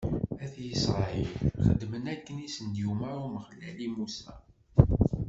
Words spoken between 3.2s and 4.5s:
Umeɣlal i Musa.